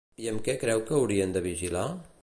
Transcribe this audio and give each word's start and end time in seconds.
I 0.23 0.29
amb 0.31 0.41
què 0.47 0.55
creu 0.63 0.81
que 0.87 0.97
haurien 0.99 1.37
de 1.37 1.45
vigilar? 1.51 1.89